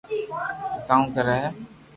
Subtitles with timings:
[0.87, 1.49] تو ڪوڙ ڪري ھي